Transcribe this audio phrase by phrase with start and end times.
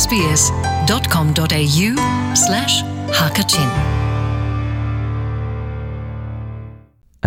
[0.00, 1.88] sbs.com.au
[2.44, 2.74] slash
[3.18, 3.68] hakachin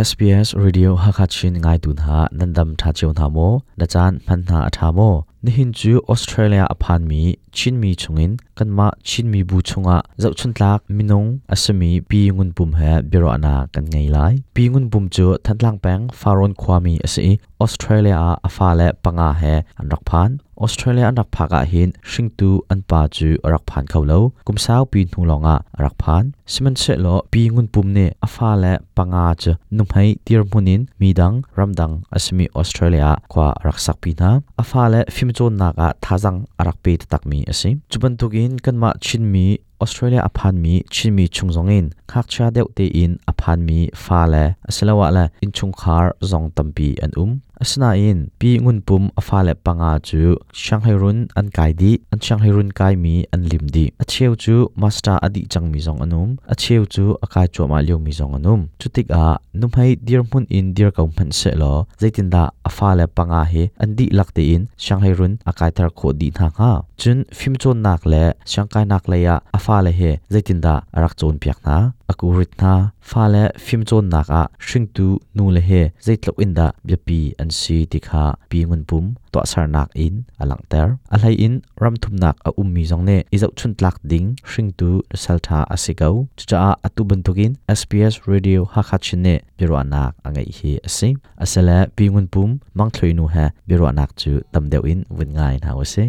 [0.09, 3.47] SBS Radio Hakachin ngai tun ha nandam tha cheu na mo
[3.79, 5.07] na chan m a n na tha mo
[5.45, 7.21] ni hin chu Australia a p a n mi
[7.57, 11.11] chin mi chungin kan ma chin mi bu chunga zau chun tlak m i n
[11.17, 14.85] o n g asami pi ngun bum ha biro ana kan ngai lai pi ngun
[14.91, 17.25] bum chu than lang pang faron khwami ase
[17.65, 20.31] Australia afa le panga he an rak phan
[20.61, 24.17] ออสเตรเลียนักพักาหินชิงตูอันป่าจูรักผ่านเขาเลา
[24.47, 29.43] กุมสาวปีนหุลงอ่ะรักผ่านสมันเชลปีงุนปุ่มเนอาฟาและปังอาจ
[29.77, 36.35] นุ่มให้ที่รมุนินมีดังรำดังอศมีออสเตรเลียกว่ารักสักปีนะอาฟาและฟิมจูนนักะท่าจัง
[36.67, 39.45] รักปีตักมีอศสิจุดบันทุกินกันมาชินมี
[39.81, 47.31] ออสเตรเลียอพานมีชินมีชงจงอินคักชาเดวเตอินอพานมีฟาเละสลวะเละอินชุงคาร์จงตัมปีอันอุ้ม
[47.63, 52.51] asna in pi ngun pum afale panga chu shanghai run an kai di an shanghai
[52.55, 56.29] run kai mi an lim di a cheu chu master adi chang mi zong anum
[56.53, 59.23] a cheu chu akai chu ma leu mi zong anum chutik a
[59.59, 63.63] num hai dir mun in dir kaum phan se lo zaitin da afale panga he
[63.83, 67.77] an di lakte in shanghai run akai thar kho di tha kha chun phim chon
[67.83, 71.75] nak le shangkai nak le ya afa le he zaitin da rak chon piak na
[72.11, 72.73] aku rit na
[73.09, 76.67] fa le phim chon nak a shring tu nu le he zaitlo in da
[77.07, 81.35] bi an si tikha pi ngun pum to sar nak in alang ter a lai
[81.45, 84.89] in ram thum nak a ummi jong ne izau chun tlak ding shring tu
[85.23, 86.15] sal tha asigau
[86.49, 86.57] cha
[86.87, 91.07] atu bentukin sps radio ha kha chin ne biro nak angai hi ase
[91.43, 95.55] asala pi ngun pum mang thloi nu ha biro nak chu tam deuin win ngai
[95.63, 96.05] na ase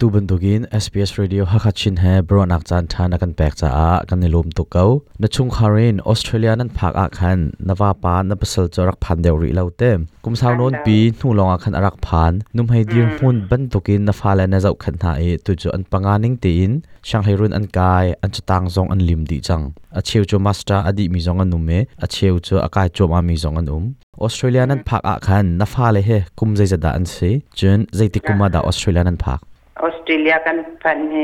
[0.00, 4.86] ตูบันทุกิน SBS Radio ฮักชินเฮบรอนักจันทานักันเปกจ้าอากันนิลมตุกเอา
[5.20, 16.70] ในชุงคารินออสเตรเลียนันพักอากันนว่าปานนับเสลจรักพันเดียริเลาเต็มกุมสาวนนปีนูลองอากันรักพันนุ่มให้ดีมุนบันทุกินนฟ้าเลนเจ้าขันหายตุจจันปังงานิ่งตีน
[17.08, 19.62] ช่างให้รุนอันกายอันจะต่างทรงอันลิมดีจัง
[19.96, 21.70] อาเชียวจมาสตาอดีมีจงอันนุ่มเม
[22.02, 23.82] อาเชียวจอากายจูมามีจงอันอุ้ม
[24.22, 27.16] ออสเตรเลียนันพักอากันนฟ้าเลเฮกุมใจจดอันเส
[27.58, 29.40] จนใจติกุมาดาออสเตรเลียนันพัก
[29.80, 31.16] ออสเตรเลียกันพันเฮ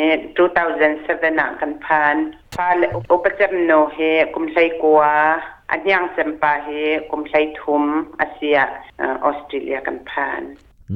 [0.63, 2.17] 2007กันพัน
[2.57, 3.99] พาเลอุปจำโนเฮ
[4.35, 5.03] กุมไซกัว
[5.71, 6.69] อันยังเซมปาเฮ
[7.11, 7.85] กุมไซทุม
[8.21, 8.59] อาเซีย
[9.01, 10.43] ออสเตรเลียกันพัน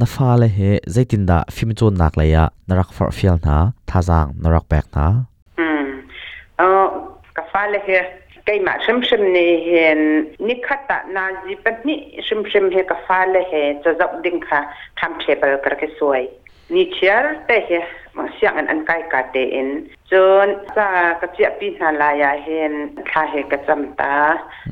[0.00, 0.58] น่ฟ้าเลเฮ
[0.92, 3.58] ใจตินดา ฟิมจูนนักเลยอะนรักฟอร์ฟิลนะ
[3.90, 5.08] ท่าจางนรักแบกนะ
[5.60, 5.84] อืม
[6.58, 6.84] เออ
[7.36, 7.90] ก็ฟ้าเลเฮ
[8.46, 10.00] กมาชิมชิมเนี่ยเห็น
[10.46, 13.52] นิคัตนาจิปนนี่ชิมชิมเฮก็ฟ้าเลเฮ
[13.82, 14.60] จะจบดิงค่ะ
[14.98, 16.22] ทำเทเบิลกระกสวย
[16.72, 17.78] ni chiar te he
[18.16, 19.68] ma siang an kai ka te in
[20.10, 20.86] chon cha
[21.20, 22.74] ka chia pi na la ya hen
[23.10, 24.12] kha he ka cham ta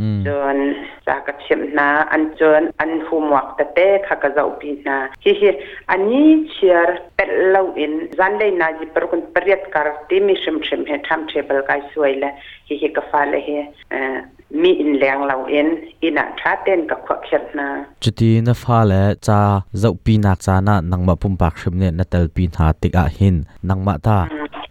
[0.00, 0.24] hmm.
[0.26, 0.58] chon
[1.06, 4.72] cha ka chim na an chon an hum wak ta te kha ka zau pi
[4.88, 4.96] na
[5.26, 5.52] hi hi
[5.96, 6.22] ani
[6.56, 6.88] chiar
[7.20, 10.86] pet lo in zan le na ji per kun periat kar ti mi shim shim
[10.92, 12.32] he tham chebal kai suai la
[12.70, 13.58] hi hi ka fa le he
[14.00, 14.16] eh,
[14.50, 15.66] mi in leng lo en
[16.06, 17.66] in a tha ten ka khwa khet na
[18.02, 19.38] chuti na pha le cha
[19.82, 20.32] zau pi na
[20.68, 23.36] na nang ma pum pak shim ne na tel pi na tik a hin
[23.68, 24.16] nang ma ta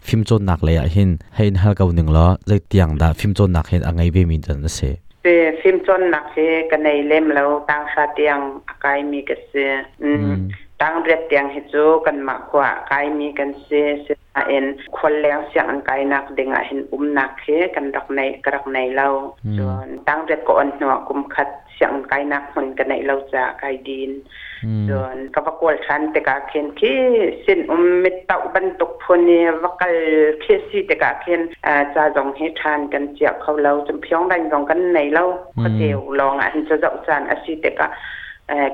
[0.07, 3.33] phim chon nak le a hin hein hal ka ning lo zai tiang da phim
[3.37, 4.89] chon nak hin angai be min dan se
[5.25, 8.41] pe phim chon nak se ka nei lem lo tang kha tiang
[8.71, 9.65] akai mi ka se
[10.03, 10.19] mm.
[10.25, 10.41] Mm.
[10.83, 14.17] ตั้งเรียบเตียงให้จูกันมากกว่ากายมีกันเสียเสีย
[14.47, 14.65] เอ็น
[14.99, 17.45] คนแล้วเสียงอันกานักเด้งเห็นอุ้มนักเค
[17.75, 19.07] กันรักในกรักในเรา
[19.57, 24.11] จนตั้งเรียก่อนหนวกุมขัดเสียงกานักคนกันในเราจะกายดิน
[24.89, 26.81] จนกับกวลชันแต่กาเคนเค
[27.43, 29.93] เส้นอุ้มเมตตาบันตกพนีวักล
[30.41, 35.25] เคสีแต่กาเคนอาจาจงให้ทานกันเจียเขาเราจนเพียงดันจงกันในเรา
[35.57, 37.87] เขาเดียวลองอันจะเจ้าจานอาชีแต่กา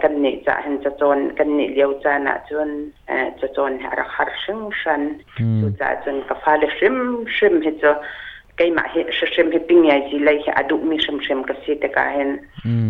[0.02, 2.92] kanni ta hen ta ton kanni liu ta na tun
[3.40, 5.20] ta ton har har shim shan
[5.62, 7.94] tu ta tun ka fale shim shim hito
[8.58, 11.44] cái mà hết sự xem hết tiếng nhà gì lấy hết đủ mi xem xem
[11.48, 12.38] cái gì tất cả hen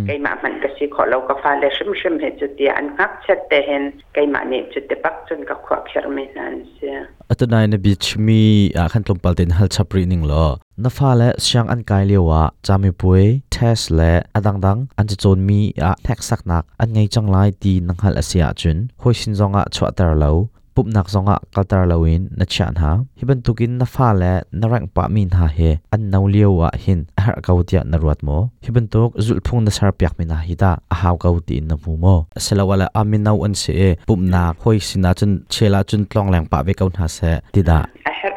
[0.07, 2.71] cái mà mình cái gì khó lâu cái pha lấy xem xem hết chút tiền
[2.75, 6.01] anh khác chết thế hen cái mà niệm chút tiền bắc chân cái khoa kia
[6.09, 6.87] mình anh sẽ
[7.28, 10.90] ở tuần này nè bị mi à khăn tôm paltin hal chapri ninh lo na
[10.90, 15.16] pha le siang an kai liu wa chami pui test le adang dang an chi
[15.19, 18.87] chon mi a thek sak nak an ngai chang lai ti nang hal asia chun
[19.03, 20.41] Sinh sin zonga chwa tar lo
[20.75, 25.07] pupnak zonga kaltar lawin na chan ha hiban tukin na fa le na rang pa
[25.07, 29.39] min ha he an nau liowa hin har kautia na ruat mo hiban tok zul
[29.47, 32.87] phung na sar piak min ha hita a haw kauti in na mu mo selawala
[32.99, 33.73] amin nau an se
[34.09, 37.79] pumna khoi sina chun chela chun tlong lang pa ve kaun ha se tida
[38.09, 38.34] a her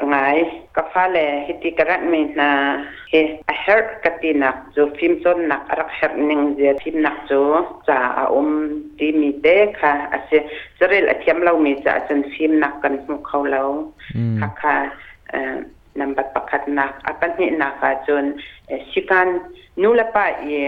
[0.78, 2.48] kafale hiti karat me na
[3.10, 3.20] he
[3.50, 7.40] a her katina zo film son nak arak her ning je film nak zo
[7.86, 8.52] cha a um
[8.98, 10.38] ti mi te kha ase
[10.78, 13.70] sarel athiam lau mi cha chen film nak kan mu khau lau
[14.38, 14.74] kha kha
[15.98, 18.26] number pakhat nak apan ni na ka chon
[18.94, 19.34] sikan
[19.80, 20.62] nulapa ye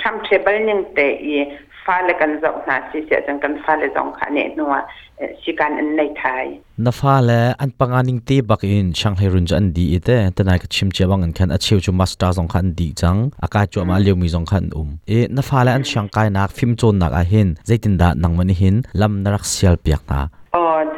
[0.00, 1.40] tham thebal ning te ye
[1.86, 4.80] fale kan zau na si se chang kan fale zong kha ne nuwa
[5.20, 6.46] eh, si kan an nei thai
[6.84, 10.68] na fale an panganing te bak in shang hai run jan di ite tanai ka
[10.74, 13.96] chim che wangan khan a cheu chu master zong khan di chang aka chu ma
[14.06, 16.94] leu mi zong khan um e eh, na fale an shang kai nak phim chon
[17.02, 20.20] nak a hin zaitin da nang mani hin lam narak sial piak na
[20.52, 20.88] on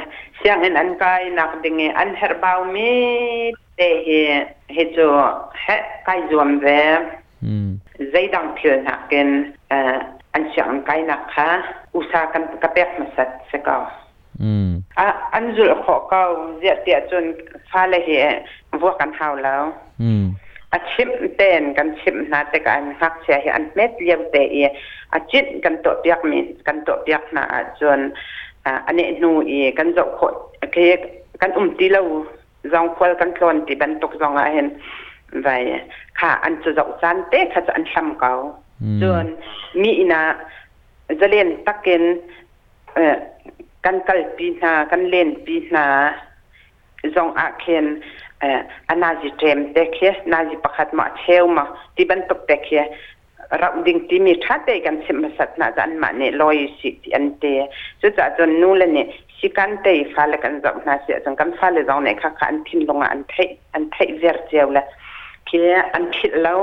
[0.40, 2.90] siang en an kai nak ding e, an her bau mi
[3.78, 4.20] te he
[4.74, 5.06] he chu
[5.64, 6.78] he kai zom ve
[7.42, 7.70] hmm.
[8.12, 9.28] zai dang thil nak ken
[9.76, 9.98] eh,
[10.36, 11.48] ansiaqan qainaqqa
[11.98, 13.82] usaakan kapeqmasat sekau
[15.00, 15.06] a
[15.38, 16.30] anzul khokau
[16.60, 17.26] ziati achun
[17.72, 18.18] fale hi
[18.82, 19.64] vuakan haulau
[20.76, 21.10] a chim
[21.40, 24.62] ten kan chim na te ka an hak sia hi an met liam te i
[25.16, 28.00] a chit kan to piak mi kan to piak na achun
[28.90, 30.28] ane nu i kan zo kho
[30.76, 30.84] ke
[31.40, 32.00] kan um ti lo
[32.72, 34.68] zong khol kan klon ti ban tok zong a hen
[35.44, 35.64] vai
[36.18, 38.38] kha an chu zo chan te kha an hlam kau
[39.02, 39.24] ส่วน
[39.82, 40.22] มีนา
[41.20, 42.02] จะเล่นตะเกน
[42.94, 43.16] เอ่อ
[43.84, 45.86] กันกัลปีนากันเล่นปีนา
[47.14, 47.86] จงอาเคน
[48.40, 49.98] เอ่ออนาจิเทมเตเค
[50.32, 51.64] นาจิปขัดมาเทวมา
[51.94, 52.70] ที่บันตกเตเค
[53.62, 57.44] รับดิงที่มีท่าเตกันสิมสัตนาจันมาเนี่ยลอยสิอันเต
[58.00, 59.06] สุดจะจนนู่นเลยนี่ย
[59.38, 63.34] สิการเตฟ้าลกันจงนาเสียจงกันฟ้าเลยจงเนี่ยค่ะอันทิ้งลงอันเท
[63.74, 64.82] อันเทเวรเจียวละ
[65.46, 65.50] เค
[65.92, 66.58] อันคิดแล้ว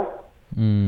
[0.59, 0.69] อื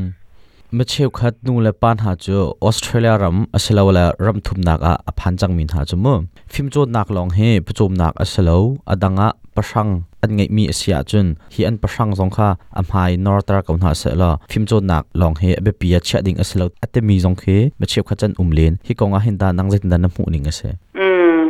[0.76, 6.06] มื่อเชวขัดนูเละปานหาจูออสเตรเลียรัมอัศลาวลารัมทุมนักอาผ่านจังมินหาจูม
[6.52, 9.88] ฟิมจูนักลองเฮปจูมนักอัศลาวอดังอาประชัง
[10.22, 17.44] อันไงมีเสียจุนฮีอันประชังสงฆ์อาหายนอร์ตรากุนหาเสลาฟิมจูนักลองเฮบเปียเชดิงอัศลาวอัตมีสงฆ์เฮ
[17.80, 20.60] มชวขัดจันอุ้มเลนฮีกองอาหินดานังเล่นดานน้ำหูนิงเส
[20.98, 21.08] อื
[21.38, 21.40] ม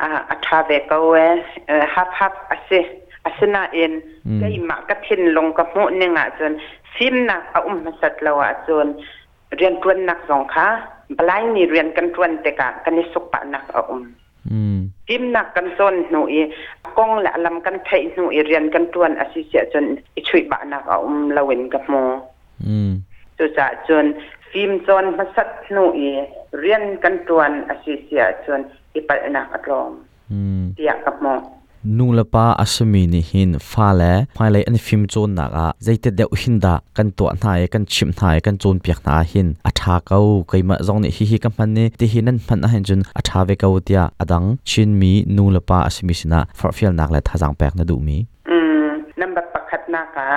[0.00, 0.08] อ่า
[0.44, 2.70] ทราเวกเอาเอฮับฮับอัศ
[3.26, 3.92] อาศนาเอ็น
[4.40, 6.52] ได้มากระเทนลงกระหม่อมเนี่ะจน
[6.96, 8.86] ซิมนักอาอุ้มมาสัตว์เราะ่ะจน
[9.56, 10.66] เรียนกวนนักสองขา
[11.18, 14.04] ปบลายนี่เรียนกันกวนแต่กะกันนสุปะนักอาอุ้ม
[15.06, 16.42] ซิมนักกันซนหนูอี
[16.96, 21.92] กงและลำกันไทยหนูอีเรียนกันกวนอาศิเสียจนีช่วยบะนักอาอุ้มละเวนกับโม
[23.36, 24.06] จุจ่าจน
[24.50, 26.10] ฟิมจนมาสัตว์หนูอี
[26.60, 28.60] เรียนกันกวนอาศิเสียจน
[28.92, 30.00] อีปะนักอารมณ์
[30.74, 31.26] เตียกับโม
[31.96, 36.74] nunglapa asami ni hin fale phailai an phim chon na ga zeite deu hin da
[36.96, 41.00] kan to hnai kan chim hnai kan chon piak na hin atha kau kaima zong
[41.02, 43.54] ni hi hi kam han ni ti hin an phan a hin jun atha ve
[43.62, 47.96] kau tia adang chin mi nunglapa asmi sina farfial nak la thajang pek na du
[48.06, 48.18] mi
[49.74, 50.30] ขัดนากะ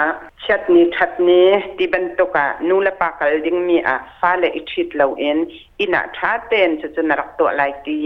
[0.46, 1.48] ชัดนี้ชัดนี้
[1.78, 5.38] ที่บรรทุกะนูละปากลดิ้งมีอ่ะฟ้าเลยอิิดเราเองน
[5.80, 7.98] อินทชาเตนจะจะนรกตัวลายตี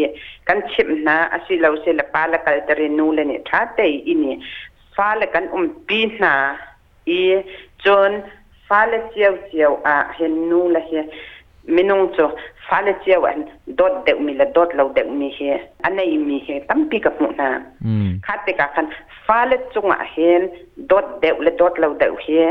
[0.48, 4.36] กันชิมนะอาศิเราเสลปาละกลตรีนูเลเนี่ชาเตอินี่
[4.96, 6.36] ฟ้าเลกันอุมปีนา
[7.10, 7.24] อี
[7.86, 8.12] จน
[8.68, 10.92] ฟ้าเลเจียวเจียวอ่ะเห็นนูละเฮ
[11.74, 12.18] มินุงจ
[12.70, 13.40] fale che wan
[13.80, 15.52] dot de mi la dot lo de mi he
[15.88, 17.50] anei mi he tam pi ka puna
[18.28, 18.88] khate ka khan
[19.28, 20.42] fale chunga hen
[20.92, 22.42] dot de le dot lo de he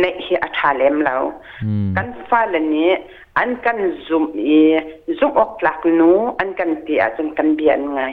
[0.00, 1.14] ne he athalem lo
[1.96, 2.86] kan fale ni
[3.42, 4.24] an kan zum
[4.60, 4.62] e
[5.18, 6.10] zum ok lak nu
[6.42, 8.12] an kan ti a chung kan bi an ngai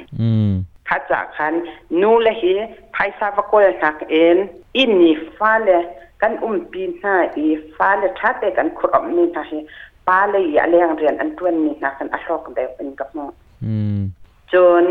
[0.87, 1.55] kha cha khan
[2.01, 2.53] nu le he
[2.95, 4.37] phaisa ba ko la hak en
[4.81, 5.77] in ni fale
[6.21, 7.45] กันอุ้มปีนห้าอี
[7.77, 9.57] ฟ้าเลยทัดเด็กันครดอมนี่นะฮี
[10.07, 13.17] ป้าเลยอย่าเลี้ยงเรียนอันตัวนี้นะกันอารมณ์เบีเป็นกับม
[13.65, 13.67] อ
[14.53, 14.83] จน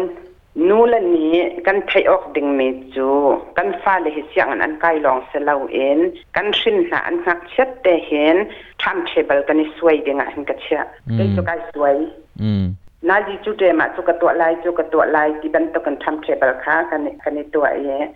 [0.68, 2.61] นู่นละนี้กันไทยออกดึงเม
[2.95, 3.11] จู
[3.56, 6.00] กันฟ้าเลยเสียงอันไกลลองเสลาเอ็น
[6.37, 8.37] กันชินหาอันหักเช็ดแต่เห็น
[8.83, 10.66] ทำเทเบิลกันสวยดิ่งอันกระเช
[11.14, 11.95] เป็จะกลายสวย
[13.08, 18.06] นาจีจุเดมาจุกตัวลายจุกตัวลายที่บันตกันทำเทเบิลค่ะกันกันตัวเอง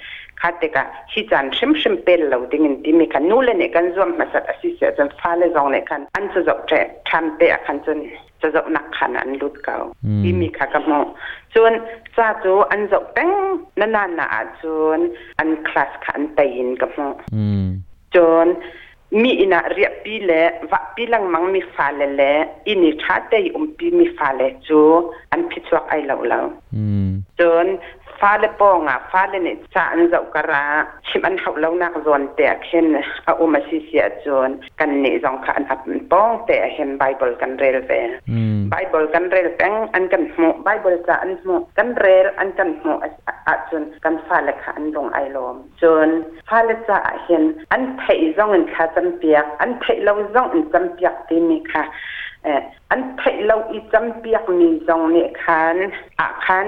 [0.41, 7.99] ค่ะแต่ก็ชิจันชิมชิมเป็นเราดิ่งดิ่มีกันนู่นเลยนกันรวมมาสัตว์สิเสียจนฟ้าเลยรงเนี่ยกันอันจะจบแทนทำเปะกันจน
[8.41, 9.77] จะจบนักขันอันรุดเก่า
[10.21, 11.05] ที่มีค่ะกับมอง
[11.55, 11.73] จน
[12.17, 13.31] จ้าจูอันจบเป็ง
[13.81, 14.29] นานๆนะ
[14.61, 14.63] จ
[14.99, 15.01] น
[15.39, 17.13] อันคลาสขันเตีนกับมอง
[18.15, 18.17] จ
[18.47, 18.47] น
[19.25, 22.33] มีอนาเรียบปีแล้ววปีลังมังมีฟ้าเลเล้
[22.67, 24.83] อินิชาเตยอุมปีมีฟ้าเลจู
[25.33, 26.41] อันพิจวกไอเหล่าเหล่า
[27.41, 27.67] จน
[28.19, 29.59] ฟ้าเลปองอ่ะฟ้าเลเนี่ย
[29.93, 30.65] อันเจ้ากระ
[31.09, 32.87] ชิมอันเขาเล่านักโอนแต่เห็น
[33.27, 34.51] อาอมาสิเสียจน
[34.81, 37.91] กันเนี่ยองขันอันปองแต่เห็นไบเบิลกันเรลเว
[38.71, 46.09] ไบเบิลกันเรลแปงอันกันหมไบเบิลจะอันหมูกันเรลอันกันหมอจนกันฟ้าเละอันลงไอลมจน
[46.49, 47.43] ฟ้าเละจะเห็น
[47.73, 51.85] อันไทยจองอันคาจำเปียกอันไทยเราจองอันจำเปียกที่มีค่ะ
[52.45, 55.77] เอออันไทยเราอีจำเปียกมีจงองนี่ยคัน
[56.21, 56.67] อะคัน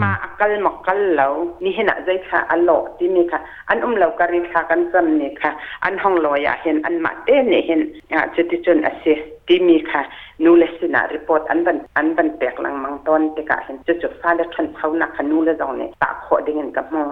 [0.00, 1.26] มาอักลมักลเรา
[1.62, 5.50] นี่เห็นอะไรค่ะอันโลที่มีค่ะอันอุ้มเรากริคากันจำเนี่ยค่ะ
[5.84, 7.80] อันห้องลอยเห็นอันมาเต้เนี่ยเห็น
[8.12, 10.02] อ่ะจุดจุดจนอเสียที่มีค่ะ
[10.44, 17.10] นูเลสินารีพอร์ตอันบันอันบันแตกลังมังต้นเตกะเห็นจุดจุดฟ้าและขันเทานักขนูเลสองเนี่ยตาขอดิเงกับมอง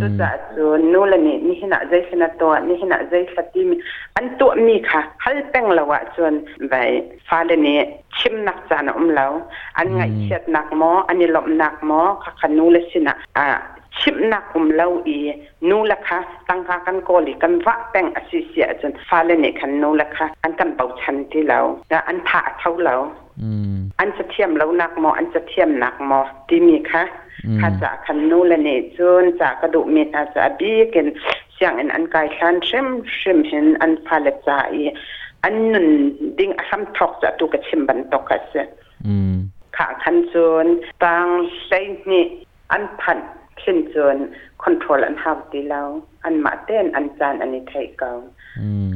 [0.00, 3.74] จุดจดจุดนูเลนี่นี่เห็นอะไรห็นาตัวนี่เห็นอะไรสติมี
[4.16, 6.34] อันตัวมีค่ะฮัลเป็งละวะจน
[6.68, 6.72] ไป
[7.26, 7.80] ฟ้าเลนี่ย
[8.16, 9.32] ชิมนักจานอมแล้ว
[9.76, 13.46] อันไงเช็ดนักหมออันนี้หลบนักหมอค่ะขนูเลสินาอ่า
[14.00, 15.18] ชิมนักกุมเล่าอี
[15.68, 21.60] นูละคะตั้งคากันโกลิกันวะแต่งอสิเสียจนฟ้าเลนคันนูละคะอันกันเบาชันที่เรา
[21.90, 22.96] และอันถาเท่าเรา
[23.98, 27.04] อันจะเทียมเรานักหมออันจะเทียมนักหมอที่มีคะ
[27.60, 31.06] ข้าจะคันนูละเนจนจากกระดูกเมีอาจะบีกัน
[31.54, 34.82] เสียงอันอันกายชันชิมชิมเห็นอันฟ้าเลจาอี
[35.44, 35.88] อันนุน
[36.38, 38.64] ดิ้งคำทอกจะตูกระชิมบันตกกันเสีย
[39.76, 40.34] ขาคันจ
[40.64, 40.66] น
[41.02, 41.26] ตาง
[41.66, 41.70] ไซ
[42.10, 42.24] นี่
[42.72, 43.18] อันพัน
[43.62, 44.16] ชินจวน
[44.62, 45.82] คอนโทรลอันหาวตีเรา
[46.24, 48.12] อันมาเต้นอันจานอันนี้ไทยเก่า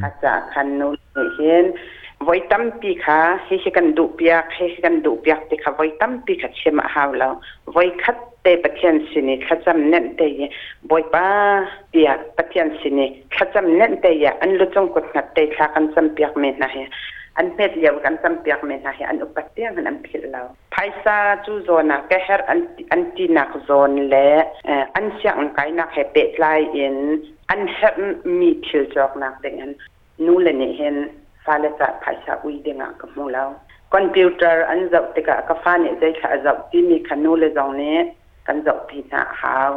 [0.02, 0.96] อาจารคันนู้น
[1.34, 1.64] เห็น
[2.24, 7.28] ไว้ตั้มปีค่ะให้กันดูเปียกให้กันดูเปียกตีค่ะไว้ตั้มปีข่ะเชื่อมาหาวเรา
[7.72, 10.42] ไว้คัดเตปะเทียนสินี่ขจำเน้นเตย
[10.90, 11.26] บอยป้า
[11.90, 16.76] เปียกปะเทียนสินี่ขจำเน้นเตยอันลุจงกดหนัดเตยค่ะกันจำเปียกเม็ดนะเฮ
[17.36, 20.42] อันเม็ดเดียวกันจำเปียกเม็ดนะเฮอันอุปเตียงอันอันพิลเรา
[20.78, 22.38] kaisa chu zona ke her
[22.94, 24.22] anti nak zon le
[24.98, 26.98] an siang kai nak he pe lai in
[27.52, 29.74] an her mi thil chok nak dengan
[30.22, 31.10] nu le ni hen
[31.44, 33.50] fa le cha kaisa ui denga ka mu lao
[33.90, 37.34] computer an zau te ka ka fa ne zai kha zau ti mi kha nu
[37.42, 37.92] le zong ne
[38.46, 39.74] kan zau pi na hao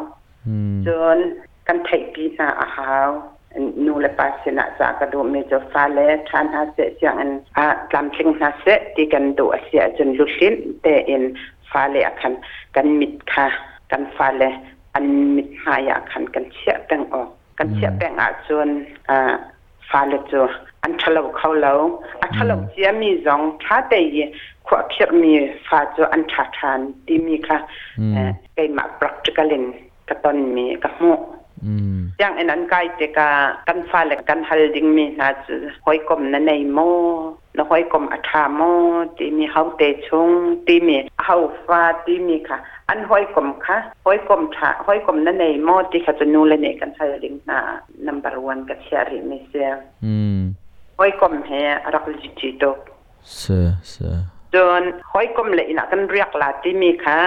[0.85, 1.19] chon
[1.65, 3.11] kan thai pi na hao
[3.59, 7.65] nu lepas sina sa ka do me jo fale than a se siang an a
[7.93, 11.35] lam ching na se ti kan do sia chen lu shin te in
[11.71, 12.35] fale akan
[12.75, 13.47] kan mit kha
[13.91, 14.49] kan fale
[14.95, 17.21] an mit ha ya kan kan sia tang o
[17.57, 19.15] kan sia bang a chun a
[19.91, 20.47] fale chu
[20.83, 21.75] an thalo khau lo
[22.21, 24.25] a thalo chia mi zong tha te ye
[24.67, 25.31] khu a khir mi
[25.69, 27.57] fa chu an tha than ti mi kha
[28.55, 29.65] kai ma practical in
[30.07, 31.15] ka ton mi ka mu
[32.19, 33.29] อย่างอนันไกเจกา
[33.67, 35.53] กันฟ้าและกันฮัลดิงมีนาจะ
[35.85, 36.79] หอยกลมนั่นในโม
[37.57, 38.61] นหอยกลมอัฐาโม
[39.17, 40.29] ทีมีเขาเตชง
[40.67, 42.57] ทีมีเขาฟ้าทีมีค่ะ
[42.89, 47.59] อันหอยกลมค่ะหอยกลมท่าหอยกลมนั่นในโมที่เขาจะนูเลเน่กันฟ้าลิงนะ
[48.05, 49.69] นั่า n u m b e วันกับเชียริเมเสีย
[50.99, 51.49] หอยกลมเฮ
[51.93, 52.71] รักจิจิโต้
[53.37, 54.15] เสียเสีย
[54.53, 57.19] จนหอยกลมเลยนะกันเรียกลาทีมีค่ะ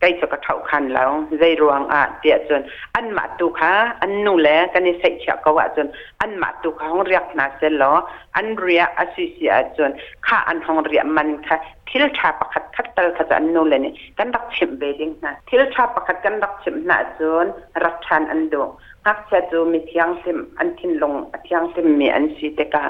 [0.00, 2.62] ใกล้จะกระเท่าคันแล้วใจรวงอ่ะเตียจน
[2.94, 5.86] อันมาตุค่ะอันนู่แลกันในใส่เฉกว่าจน
[6.20, 7.92] อันมาตุคะห้องเรียกนาเซลอ
[8.36, 9.90] อันเรียอสิเสียจน
[10.26, 11.56] ข้าอันห้องเรียมันค่ะ
[11.88, 17.46] ทิลชาประคัดคัดตลขจันนู่แลนี่ยกันรักเฉมเบดิงนะทิลชาประคัดกันรักเฉมนาจน
[17.84, 18.68] รักชานอันดง
[19.04, 21.14] พักเชจูมีเทียงเตมอันทินลง
[21.44, 22.84] เทียงเตมมีอันสีเตกะ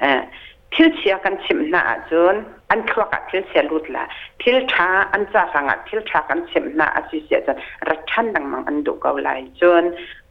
[0.00, 0.20] เอ่อ
[0.74, 2.36] ทิลเชียกันชิมนาจน
[2.70, 4.04] อันควกัดทิลเชียลุดละ
[4.40, 7.56] ทิลช้าอันจ่าสังัดทิลช้ากันชิมนาอาศิเสียจน
[7.88, 9.28] รัชันดังมังอันดุเกาไล
[9.60, 9.84] จน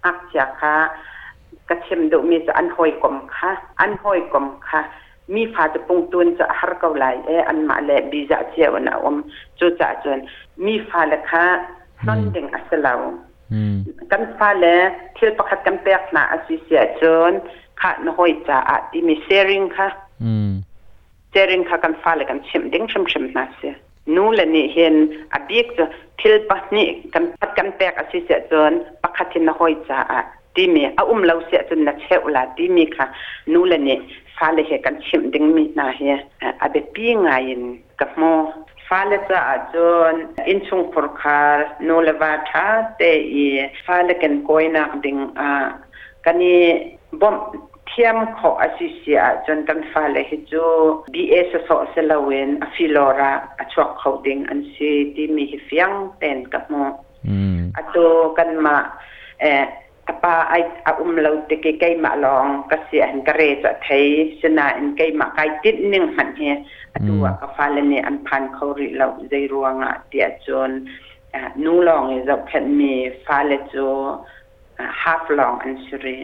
[0.04, 0.76] อักเจียค่ะ
[1.70, 4.82] กระชิมดุมีจะอันหอยกลมค่ะอันหอยกลมค่ะ
[5.36, 9.16] มีฟาจะปุงตุนจะฮาร์เกาไลเออันมาเลบีจะเจียวนะอม
[9.60, 10.20] จูจ่าจน
[10.66, 11.46] มีฟาละค่ะ
[12.06, 13.00] นนเด้งอัสลาว
[14.12, 14.66] กันฟาเล
[15.16, 17.02] ทิลประคัดกันแปกนาอาศิเสียจ
[17.32, 17.34] น
[17.82, 19.88] ค่ะนหอยจ่าอาตมีเซริงค่ะ
[20.22, 20.64] Mm.
[21.36, 23.28] Derin kan fale kan chim ding chim chim
[24.06, 25.88] Nu Nula ni hin abik zo
[26.22, 30.22] til bat ni kan pat kan pek asi se zon pakatin na hoi za a.
[30.56, 33.10] Dimi a um lau se zon na che ula dimi ka
[33.48, 33.98] nula ni
[34.40, 36.22] fale he kan chim ding mi na he.
[36.62, 37.82] Abe pi ngayin
[38.18, 38.54] mo
[38.88, 42.14] fale za a zon inchung porkar nula
[42.52, 43.12] ta te
[43.44, 43.46] i
[43.86, 45.74] fale kan koinak ding a.
[46.24, 46.54] Kani
[47.12, 47.36] bom
[47.92, 50.66] ทียมขออาศิเสียจนกันฟ้าเลยจู
[51.14, 56.74] บีเอสสอเซลวินอฟิลลราอชวกเขาดิงอันซีที่มีเฟียงเต็นกับม
[57.28, 57.30] อ
[57.76, 58.78] อตัวกันมา
[59.42, 59.64] เออ
[60.22, 60.54] ปาไอ
[61.00, 64.06] อุ้มเราติเกไกมาลองกเสียนกระเรจะไทย
[64.40, 66.42] ชนะอันไกมาไกติดนึงหันเฮ
[66.94, 70.72] อตัวกับฟ้าเลยเนี่ยอันพันเขาริเราใจรวงอ่ะเดียจน
[71.64, 72.94] นูลองจะแผ่นมี
[73.26, 73.88] ฟ้าเลยจู
[75.02, 76.18] half long and s e r e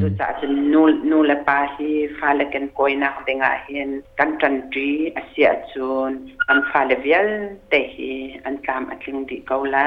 [0.00, 0.32] ตัวจาก
[0.72, 0.80] นู
[1.10, 6.10] นูและปาฮีฟาเลกันกอยนักเบงาเห็นกันตันดีอาเซียจูน
[6.48, 7.28] อันฟาเลเวียล
[7.70, 8.12] เตฮี
[8.44, 9.78] อันตามอัตลิงดีเกาไล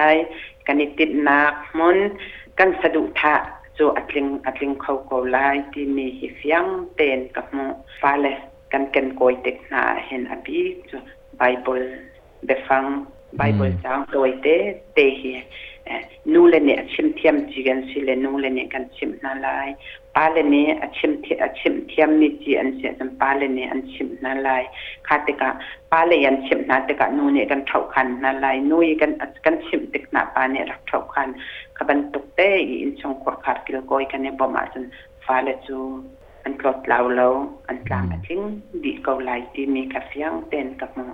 [0.67, 1.97] กันติดนักมน
[2.59, 3.35] กันสะดุทะ
[3.77, 7.65] จูอัตลิงอัตลิงเขากาที่มีหิฟยังเนกับมู
[7.99, 8.25] ฟาเล
[8.71, 10.33] กันกันกอยตนาเนอ
[11.37, 12.83] ไบเบิฟัง
[13.37, 13.93] ไบเบิลจา
[16.33, 19.47] นูเลเนอชิมเทียมจีกันสิเลนูเลนเนกันชิมนาไล
[20.15, 24.49] ปาเลเนอชิมเทอชิมเทียมนี่จีอันเสียจำปาเลนเนอันชิมนาไล
[25.07, 25.49] คาเตกา
[25.91, 29.11] ปาเลยันชิมนาเตกานูเนี่ยกันเท่ากันนาไลนูยกัน
[29.45, 31.27] กันชิมเตกนาปาเนี่ยรักเท่ากัน
[31.77, 34.85] ขบันตุกเต้อินชงขวคากิลโกยกันเนระมาณสจน
[35.25, 35.79] ฟ้าเลจู
[36.43, 37.27] อันปลดลาวเลา
[37.67, 38.41] อันกลางอันทิ้ง
[38.83, 41.09] ดีเกาไลที่มีกาเสียงเต็นกับมอ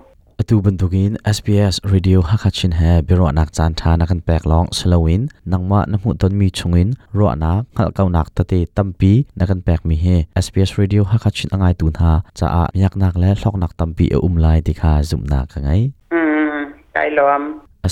[0.48, 5.22] tu bentugin SBS radio hakachin he biro nak chan tha na kan pek long slowin
[5.52, 9.60] nangma na mu ton mi chungin ro na ngal kau nak tate tampi na kan
[9.68, 13.56] pek mi he SBS radio hakachin angai tun ha cha a miak nak le lok
[13.62, 15.82] nak tampi e um lai dikha zum na ka ngai
[16.16, 16.64] mm
[16.96, 17.44] kai lom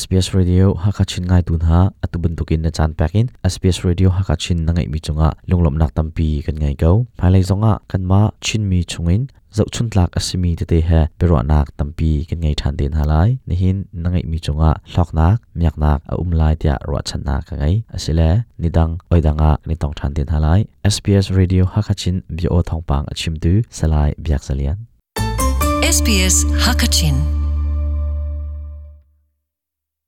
[0.01, 4.73] SBS Radio Hakachin ngai tun ha atubun tukin na chan pakin SBS Radio Hakachin na
[4.73, 8.79] ngai mi chunga lunglom nak tampi kan ngai go phailai zonga kan ma chin mi
[8.91, 9.21] chungin
[9.55, 13.29] zau chun tlak asimi te te ha pero nak tampi kan ngai than den halai
[13.49, 17.21] nihin na ngai mi chunga lok nak myak nak a um lai tia ro chan
[17.27, 18.29] na ka ngai asile
[18.61, 20.59] nidang oidanga ni tong than den halai
[20.95, 24.77] SBS Radio Hakachin bi o thong pang achim du salai biak salian
[25.95, 26.35] SBS
[26.65, 27.42] Hakachin